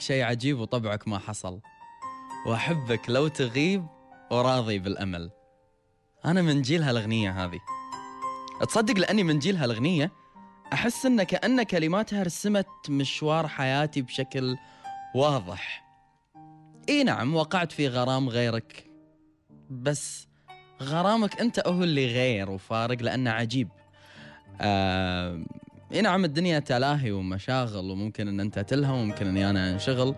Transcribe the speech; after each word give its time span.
شيء 0.00 0.24
عجيب 0.24 0.58
وطبعك 0.58 1.08
ما 1.08 1.18
حصل. 1.18 1.60
وأحبك 2.46 3.10
لو 3.10 3.28
تغيب 3.28 3.86
وراضي 4.30 4.78
بالأمل. 4.78 5.30
أنا 6.24 6.42
من 6.42 6.62
جيل 6.62 6.82
هالأغنية 6.82 7.44
هذه. 7.44 7.60
تصدق 8.68 8.98
لأني 8.98 9.22
من 9.22 9.38
جيل 9.38 9.56
هالأغنية 9.56 10.12
أحس 10.72 11.06
إن 11.06 11.22
كان 11.22 11.62
كلماتها 11.62 12.22
رسمت 12.22 12.66
مشوار 12.88 13.48
حياتي 13.48 14.02
بشكل 14.02 14.56
واضح. 15.14 15.84
إي 16.88 17.04
نعم 17.04 17.34
وقعت 17.34 17.72
في 17.72 17.88
غرام 17.88 18.28
غيرك. 18.28 18.90
بس 19.70 20.28
غرامك 20.82 21.40
أنت 21.40 21.68
هو 21.68 21.82
اللي 21.82 22.06
غير 22.06 22.50
وفارق 22.50 23.02
لأنه 23.02 23.30
عجيب. 23.30 23.68
آه 24.60 25.44
إي 25.92 26.00
نعم 26.00 26.24
الدنيا 26.24 26.58
تلاهي 26.58 27.12
ومشاغل 27.12 27.90
وممكن 27.90 28.28
إن 28.28 28.40
أنت 28.40 28.58
تلهى 28.58 28.92
وممكن 28.92 29.26
إني 29.26 29.50
أنا 29.50 29.72
أنشغل. 29.72 30.14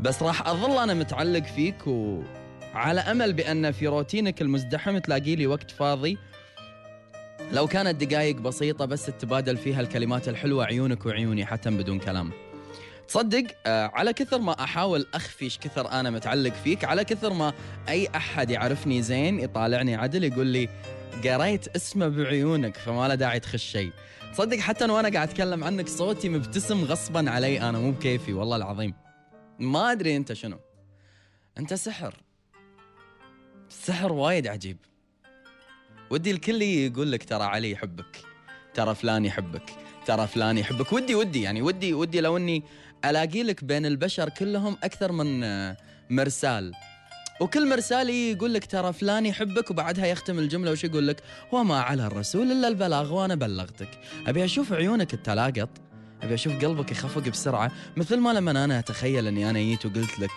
بس 0.00 0.22
راح 0.22 0.48
أظل 0.48 0.82
أنا 0.82 0.94
متعلق 0.94 1.42
فيك 1.42 1.86
وعلى 1.86 3.00
أمل 3.00 3.32
بأن 3.32 3.72
في 3.72 3.86
روتينك 3.86 4.42
المزدحم 4.42 4.98
تلاقي 4.98 5.36
لي 5.36 5.46
وقت 5.46 5.70
فاضي. 5.70 6.18
لو 7.52 7.66
كانت 7.66 8.04
دقائق 8.04 8.36
بسيطة 8.36 8.84
بس 8.84 9.06
تتبادل 9.06 9.56
فيها 9.56 9.80
الكلمات 9.80 10.28
الحلوة 10.28 10.64
عيونك 10.64 11.06
وعيوني 11.06 11.46
حتى 11.46 11.70
بدون 11.70 11.98
كلام. 11.98 12.30
تصدق 13.08 13.44
آه 13.66 13.90
على 13.94 14.12
كثر 14.12 14.38
ما 14.38 14.64
أحاول 14.64 15.06
أخفي 15.14 15.44
إيش 15.44 15.58
كثر 15.58 15.90
أنا 15.92 16.10
متعلق 16.10 16.52
فيك 16.64 16.84
على 16.84 17.04
كثر 17.04 17.32
ما 17.32 17.52
أي 17.88 18.08
أحد 18.16 18.50
يعرفني 18.50 19.02
زين 19.02 19.40
يطالعني 19.40 19.94
عدل 19.94 20.24
يقول 20.24 20.46
لي 20.46 20.68
قريت 21.24 21.76
اسمه 21.76 22.08
بعيونك 22.08 22.76
فما 22.76 23.08
له 23.08 23.14
داعي 23.14 23.40
تخش 23.40 23.64
شيء. 23.64 23.92
تصدق 24.32 24.58
حتى 24.58 24.84
وأنا 24.84 25.08
قاعد 25.08 25.28
أتكلم 25.28 25.64
عنك 25.64 25.88
صوتي 25.88 26.28
مبتسم 26.28 26.84
غصبا 26.84 27.30
علي 27.30 27.60
أنا 27.68 27.78
مو 27.78 27.90
بكيفي 27.90 28.32
والله 28.32 28.56
العظيم. 28.56 28.94
ما 29.58 29.92
أدري 29.92 30.16
أنت 30.16 30.32
شنو. 30.32 30.58
أنت 31.58 31.74
سحر. 31.74 32.14
سحر 33.68 34.12
وايد 34.12 34.46
عجيب. 34.46 34.76
ودي 36.10 36.30
الكل 36.30 36.62
يقول 36.62 37.12
لك 37.12 37.24
ترى 37.24 37.44
علي 37.44 37.70
يحبك 37.70 38.16
ترى 38.74 38.94
فلان 38.94 39.24
يحبك 39.24 39.70
ترى 40.06 40.26
فلان 40.26 40.58
يحبك. 40.58 40.92
ودي 40.92 41.14
ودي 41.14 41.42
يعني 41.42 41.62
ودي 41.62 41.94
ودي 41.94 42.20
لو 42.20 42.36
إني 42.36 42.62
ألاقي 43.04 43.42
لك 43.42 43.64
بين 43.64 43.86
البشر 43.86 44.28
كلهم 44.28 44.76
أكثر 44.82 45.12
من 45.12 45.40
مرسال. 46.10 46.72
وكل 47.40 47.68
مرسال 47.68 48.10
يقول 48.10 48.54
لك 48.54 48.66
ترى 48.66 48.92
فلان 48.92 49.26
يحبك 49.26 49.70
وبعدها 49.70 50.06
يختم 50.06 50.38
الجملة 50.38 50.70
وش 50.70 50.84
يقول 50.84 51.08
لك؟ 51.08 51.22
وما 51.52 51.80
على 51.80 52.06
الرسول 52.06 52.52
إلا 52.52 52.68
البلاغ 52.68 53.12
وأنا 53.12 53.34
بلغتك. 53.34 53.88
أبي 54.26 54.44
أشوف 54.44 54.72
عيونك 54.72 55.14
التلاقط. 55.14 55.68
أبي 56.22 56.34
أشوف 56.34 56.64
قلبك 56.64 56.92
يخفق 56.92 57.28
بسرعة 57.28 57.72
مثل 57.96 58.16
ما 58.16 58.30
لما 58.30 58.50
أنا 58.50 58.78
أتخيل 58.78 59.26
إني 59.26 59.50
أنا 59.50 59.58
جيت 59.58 59.86
وقلت 59.86 60.18
لك. 60.18 60.30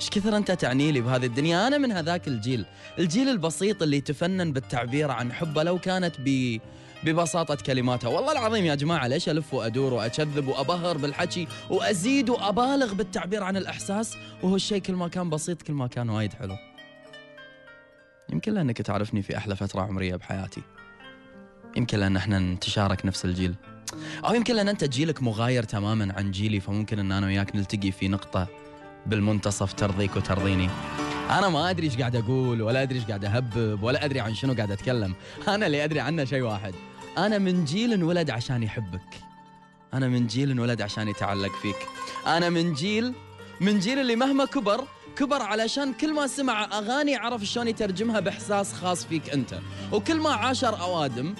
إيش 0.00 0.10
كثر 0.10 0.36
أنت 0.36 0.50
تعني 0.50 0.92
لي 0.92 1.00
بهذه 1.00 1.26
الدنيا؟ 1.26 1.66
أنا 1.66 1.78
من 1.78 1.92
هذاك 1.92 2.28
الجيل. 2.28 2.66
الجيل 2.98 3.28
البسيط 3.28 3.82
اللي 3.82 4.00
تفنن 4.00 4.52
بالتعبير 4.52 5.10
عن 5.10 5.32
حبه 5.32 5.62
لو 5.62 5.78
كانت 5.78 6.14
ب 6.18 6.58
ببساطة 7.04 7.54
كلماتها 7.54 8.08
والله 8.08 8.32
العظيم 8.32 8.64
يا 8.64 8.74
جماعة 8.74 9.06
ليش 9.06 9.28
ألف 9.28 9.54
وأدور 9.54 9.94
وأكذب 9.94 10.48
وأبهر 10.48 10.96
بالحكي 10.96 11.48
وأزيد 11.70 12.30
وأبالغ 12.30 12.94
بالتعبير 12.94 13.42
عن 13.42 13.56
الإحساس؟ 13.56 14.16
وهو 14.42 14.56
الشيء 14.56 14.78
كل 14.78 14.92
ما 14.92 15.08
كان 15.08 15.30
بسيط 15.30 15.62
كل 15.62 15.72
ما 15.72 15.86
كان 15.86 16.10
وايد 16.10 16.32
حلو. 16.32 16.56
يمكن 18.32 18.54
لأنك 18.54 18.82
تعرفني 18.82 19.22
في 19.22 19.36
أحلى 19.36 19.56
فترة 19.56 19.80
عمرية 19.80 20.16
بحياتي. 20.16 20.62
يمكن 21.76 21.98
لأن 21.98 22.16
إحنا 22.16 22.38
نتشارك 22.38 23.06
نفس 23.06 23.24
الجيل. 23.24 23.54
أو 24.24 24.34
يمكن 24.34 24.54
لأن 24.54 24.68
أنت 24.68 24.84
جيلك 24.84 25.22
مغاير 25.22 25.62
تماما 25.62 26.14
عن 26.16 26.30
جيلي 26.30 26.60
فممكن 26.60 26.98
أن 26.98 27.12
أنا 27.12 27.26
وياك 27.26 27.56
نلتقي 27.56 27.90
في 27.90 28.08
نقطة 28.08 28.48
بالمنتصف 29.06 29.72
ترضيك 29.72 30.16
وترضيني. 30.16 30.70
أنا 31.30 31.48
ما 31.48 31.70
أدري 31.70 31.86
إيش 31.86 31.96
قاعد 31.96 32.16
أقول 32.16 32.62
ولا 32.62 32.82
أدري 32.82 32.98
إيش 32.98 33.04
قاعد 33.04 33.24
أهبب 33.24 33.82
ولا 33.82 34.04
أدري 34.04 34.20
عن 34.20 34.34
شنو 34.34 34.54
قاعد 34.54 34.70
أتكلم. 34.70 35.14
أنا 35.48 35.66
اللي 35.66 35.84
أدري 35.84 36.00
عنه 36.00 36.24
شيء 36.24 36.42
واحد. 36.42 36.74
أنا 37.18 37.38
من 37.38 37.64
جيل 37.64 37.92
انولد 37.92 38.30
عشان 38.30 38.62
يحبك. 38.62 39.20
أنا 39.94 40.08
من 40.08 40.26
جيل 40.26 40.50
انولد 40.50 40.82
عشان 40.82 41.08
يتعلق 41.08 41.52
فيك. 41.62 41.76
أنا 42.26 42.50
من 42.50 42.74
جيل 42.74 43.14
من 43.60 43.78
جيل 43.78 43.98
اللي 43.98 44.16
مهما 44.16 44.44
كبر 44.44 44.84
كبر 45.16 45.42
علشان 45.42 45.92
كل 45.92 46.14
ما 46.14 46.26
سمع 46.26 46.64
أغاني 46.64 47.16
عرف 47.16 47.44
شلون 47.44 47.68
يترجمها 47.68 48.20
بإحساس 48.20 48.72
خاص 48.72 49.04
فيك 49.04 49.30
أنت. 49.30 49.58
وكل 49.92 50.16
ما 50.16 50.30
عاشر 50.30 50.80
أوادم 50.80 51.34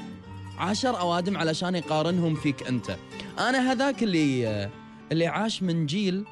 عاشر 0.59 1.01
أوادم 1.01 1.37
علشان 1.37 1.75
يقارنهم 1.75 2.35
فيك 2.35 2.69
أنت. 2.69 2.97
أنا 3.39 3.73
هذاك 3.73 4.03
اللي 4.03 4.71
اللي 5.13 5.27
عاش 5.27 5.63
من 5.63 5.87
جيل 5.87 6.25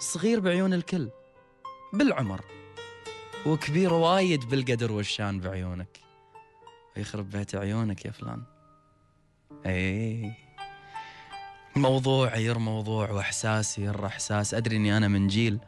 صغير 0.00 0.40
بعيون 0.40 0.74
الكل 0.74 1.08
بالعمر 1.92 2.40
وكبير 3.46 3.92
وايد 3.92 4.48
بالقدر 4.48 4.92
والشان 4.92 5.40
بعيونك. 5.40 5.98
ويخرب 6.96 7.30
بيت 7.30 7.54
عيونك 7.54 8.04
يا 8.04 8.10
فلان. 8.10 8.42
اي 9.66 10.32
موضوع 11.76 12.36
ير 12.36 12.58
موضوع 12.58 13.10
واحساسي 13.10 13.82
ير 13.82 14.06
إحساس. 14.06 14.54
أدري 14.54 14.76
إني 14.76 14.96
أنا 14.96 15.08
من 15.08 15.26
جيل 15.26 15.58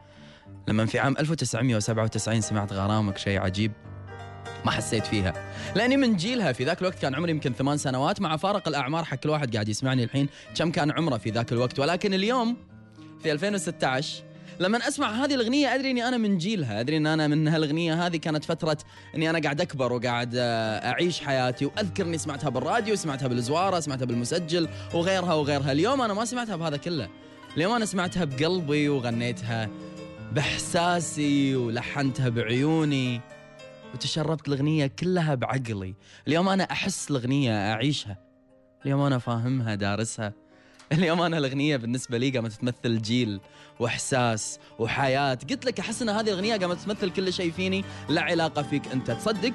لما 0.69 0.87
في 0.87 0.99
عام 0.99 1.17
1997 1.19 2.41
سمعت 2.41 2.73
غرامك 2.73 3.19
شيء 3.19 3.41
عجيب 3.41 3.73
ما 4.65 4.71
حسيت 4.71 5.07
فيها. 5.07 5.53
لأني 5.77 5.97
من 5.97 6.17
جيلها 6.17 6.53
في 6.53 6.65
ذاك 6.65 6.81
الوقت 6.81 6.99
كان 6.99 7.15
عمري 7.15 7.31
يمكن 7.31 7.53
ثمان 7.53 7.79
سنوات 7.79 8.21
مع 8.21 8.37
فارق 8.37 8.69
الأعمار 8.69 9.05
حق 9.05 9.17
كل 9.17 9.29
واحد 9.29 9.53
قاعد 9.55 9.69
يسمعني 9.69 10.05
الحين 10.05 10.29
كم 10.57 10.71
كان 10.71 10.91
عمره 10.91 11.17
في 11.19 11.31
ذاك 11.31 11.53
الوقت. 11.53 11.79
ولكن 11.79 12.15
اليوم 12.15 12.72
في 13.23 13.33
2016 13.33 14.23
لما 14.61 14.79
أسمع 14.79 15.25
هذه 15.25 15.35
الأغنية 15.35 15.75
أدري 15.75 15.91
إني 15.91 16.09
أنا 16.09 16.17
من 16.17 16.39
جيلها. 16.39 16.81
أدري 16.81 16.97
إن 16.97 17.07
أنا 17.07 17.29
من 17.29 17.49
هالأغنية 17.49 18.07
هذه 18.07 18.17
كانت 18.17 18.45
فترة 18.45 18.79
إني 19.15 19.31
أنا 19.31 19.39
قاعد 19.39 19.61
أكبر 19.61 19.93
وقاعد 19.93 20.35
أعيش 20.37 21.21
حياتي. 21.21 21.67
وأذكر 21.67 22.07
إني 22.07 22.19
سمعتها 22.19 22.51
بالراديو 22.51 22.97
سمعتها 22.97 23.29
بالزوارة 23.29 23.81
سمعتها 23.81 24.05
بالمسجل 24.05 24.69
وغيرها 24.95 25.35
وغيرها. 25.35 25.73
اليوم 25.73 26.03
أنا 26.03 26.15
ما 26.15 26.25
سمعتها 26.25 26.57
بهذا 26.57 26.77
كله. 26.77 27.09
اليوم 27.57 27.73
أنا 27.73 27.85
سمعتها 27.85 28.25
بقلبي 28.25 28.89
وغنيتها 28.89 29.69
بإحساسي 30.33 31.57
ولحنتها 31.57 32.29
بعيوني 32.29 33.21
وتشربت 33.95 34.49
الأغنية 34.49 34.87
كلها 34.87 35.35
بعقلي. 35.35 35.95
اليوم 36.29 36.49
أنا 36.49 36.65
أحس 36.65 37.11
الأغنية 37.11 37.73
أعيشها. 37.73 38.19
اليوم 38.85 39.01
أنا 39.01 39.19
فاهمها 39.19 39.75
دارسها. 39.75 40.42
اليوم 40.99 41.23
أنا 41.23 41.39
الأغنية 41.39 41.77
بالنسبة 41.77 42.19
لي 42.19 42.31
قامت 42.31 42.53
تمثل 42.53 43.03
جيل 43.03 43.41
وإحساس 43.79 44.59
وحياة. 44.79 45.39
قلت 45.51 45.65
لك 45.65 45.81
احس 45.81 46.03
ان 46.03 46.09
هذه 46.09 46.29
الأغنية 46.29 46.57
قامت 46.57 46.79
تمثل 46.81 47.11
كل 47.11 47.33
شيء 47.33 47.53
فيني 47.53 47.85
لا 48.09 48.21
علاقة 48.21 48.63
فيك 48.63 48.83
أنت. 48.93 49.11
تصدق؟ 49.11 49.53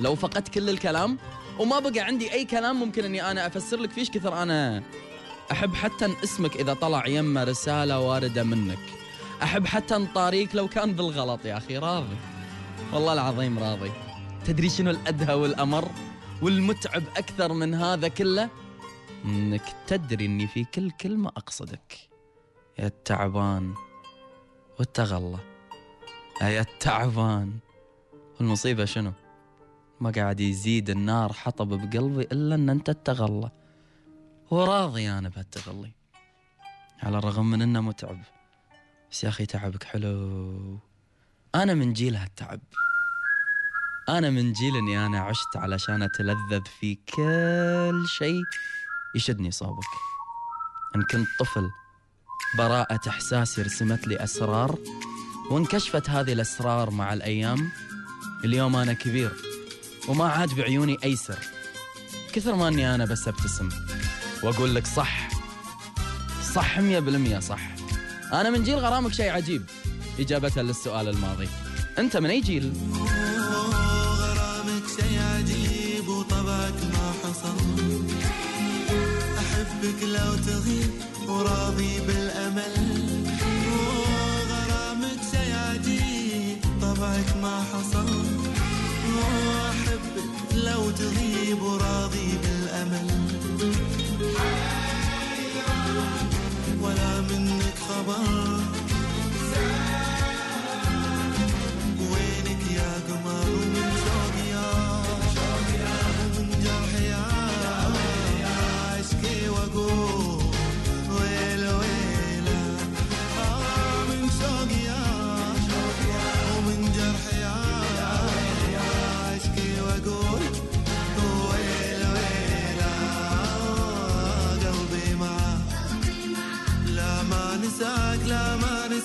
لو 0.00 0.14
فقدت 0.14 0.48
كل 0.48 0.70
الكلام 0.70 1.18
وما 1.58 1.78
بقى 1.78 2.00
عندي 2.00 2.32
أي 2.32 2.44
كلام 2.44 2.80
ممكن 2.80 3.04
إني 3.04 3.30
أنا 3.30 3.46
أفسر 3.46 3.76
لك 3.76 3.90
فيش 3.90 4.10
كثر 4.10 4.42
أنا. 4.42 4.82
أحب 5.52 5.74
حتى 5.74 6.04
ان 6.04 6.12
اسمك 6.24 6.56
إذا 6.56 6.74
طلع 6.74 7.06
يمه 7.06 7.44
رسالة 7.44 8.00
واردة 8.00 8.42
منك. 8.42 8.78
أحب 9.42 9.66
حتى 9.66 9.94
نطاريك 9.94 10.54
لو 10.54 10.68
كان 10.68 10.92
بالغلط 10.92 11.44
يا 11.44 11.56
أخي. 11.56 11.78
راضي. 11.78 12.16
والله 12.92 13.12
العظيم 13.12 13.58
راضي. 13.58 13.90
تدري 14.46 14.68
شنو 14.70 14.90
الأدهى 14.90 15.34
والأمر؟ 15.34 15.88
والمتعب 16.42 17.02
أكثر 17.16 17.52
من 17.52 17.74
هذا 17.74 18.08
كله؟ 18.08 18.48
إنك 19.24 19.74
تدري 19.86 20.26
إني 20.26 20.46
في 20.46 20.64
كل 20.64 20.90
كلمة 20.90 21.28
أقصدك. 21.28 22.10
يا 22.78 22.86
التعبان 22.86 23.74
والتغلى 24.78 25.38
يا 26.42 26.60
التعبان. 26.60 27.58
والمصيبة 28.40 28.84
شنو؟ 28.84 29.12
ما 30.00 30.10
قاعد 30.10 30.40
يزيد 30.40 30.90
النار 30.90 31.32
حطب 31.32 31.68
بقلبي 31.68 32.22
إلا 32.22 32.54
إن 32.54 32.68
أنت 32.70 32.88
التغلى 32.88 33.50
وراضي 34.50 35.10
أنا 35.10 35.28
بهالتغلي. 35.28 35.92
على 37.02 37.18
الرغم 37.18 37.50
من 37.50 37.62
إنه 37.62 37.80
متعب. 37.80 38.22
بس 39.10 39.24
يا 39.24 39.28
أخي 39.28 39.46
تعبك 39.46 39.84
حلو. 39.84 40.78
أنا 41.54 41.74
من 41.74 41.92
جيل 41.92 42.16
هالتعب. 42.16 42.60
أنا 44.08 44.30
من 44.30 44.52
جيل 44.52 44.76
إني 44.76 45.06
أنا 45.06 45.20
عشت 45.20 45.56
علشان 45.56 46.02
أتلذذ 46.02 46.64
في 46.80 46.94
كل 46.94 48.04
شيء. 48.06 48.42
يشدني 49.14 49.50
صوبك. 49.50 49.84
إن 50.96 51.02
كنت 51.02 51.28
طفل 51.40 51.70
براءة 52.58 53.00
إحساسي 53.08 53.62
رسمت 53.62 54.06
لي 54.06 54.24
أسرار 54.24 54.78
وانكشفت 55.50 56.10
هذه 56.10 56.32
الأسرار 56.32 56.90
مع 56.90 57.12
الأيام 57.12 57.70
اليوم 58.44 58.76
أنا 58.76 58.92
كبير 58.92 59.32
وما 60.08 60.28
عاد 60.28 60.54
بعيوني 60.54 60.96
أي 61.04 61.16
سر 61.16 61.38
كثر 62.32 62.54
ما 62.54 62.68
أني 62.68 62.94
أنا 62.94 63.04
بس 63.04 63.28
أبتسم 63.28 63.68
وأقول 64.42 64.74
لك 64.74 64.86
صح. 64.86 65.28
صح 66.54 66.78
مية 66.78 66.98
بالمية 66.98 67.38
صح. 67.38 67.60
أنا 68.32 68.50
من 68.50 68.62
جيل 68.64 68.74
غرامك 68.74 69.12
شيء 69.12 69.30
عجيب. 69.30 69.62
إجابة 70.18 70.62
للسؤال 70.62 71.08
الماضي. 71.08 71.48
أنت 71.98 72.16
من 72.16 72.30
أي 72.30 72.40
جيل؟ 72.40 72.72
قلبك 79.84 80.02
لو 80.02 80.34
تغيب 80.46 80.90
وراضي 81.28 82.00
بالأمل. 82.06 82.74
وغرامك 83.68 85.20
شي 85.30 85.52
عجيب 85.52 86.58
طبعك 86.82 87.36
ما 87.42 87.64
حصل. 87.72 88.08
وأحبك 89.16 90.54
لو 90.54 90.90
تغيب 90.90 91.62
وراضي 91.62 92.38
بالأمل. 92.42 93.23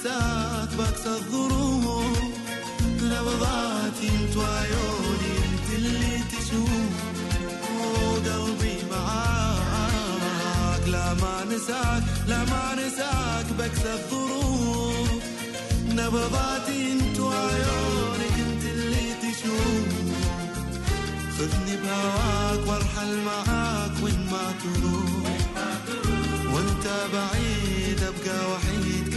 نساك 0.09 0.69
بكسى 0.77 1.09
الظروف 1.09 2.17
نبضاتي 3.03 4.07
انت 4.07 4.37
وعيوني 4.37 5.33
انت 5.45 5.69
اللي 5.75 6.19
تشوف. 6.31 6.93
وقلبي 7.79 8.77
معاك. 8.91 10.83
لا 10.87 11.13
ما 11.13 11.45
نساك 11.45 12.03
لا 12.27 12.37
ما 12.37 12.75
نساك 12.75 13.45
بكسى 13.59 13.93
الظروف. 13.93 15.23
نبضاتي 15.89 16.91
انت 16.91 17.19
وعيونك 17.19 18.35
انت 18.39 18.63
اللي 18.63 19.13
تشوف. 19.21 19.87
خذني 21.37 21.77
بهواك 21.83 22.67
وارحل 22.67 23.17
معاك 23.25 23.91
وين 24.03 24.27
ما 24.31 24.53
تروح. 24.63 25.37
وانت 26.53 26.85
بعيد 27.13 27.99
ابقى 28.03 28.51
وحيد. 28.51 29.08